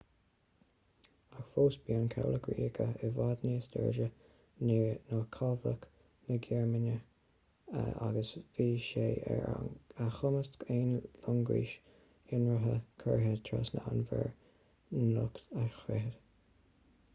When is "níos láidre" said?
3.49-4.07